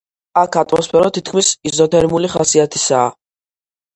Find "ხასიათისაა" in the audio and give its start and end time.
2.37-3.13